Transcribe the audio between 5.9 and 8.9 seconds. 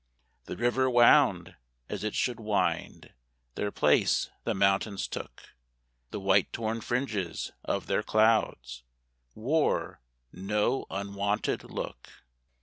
The white torn fringes of their clouds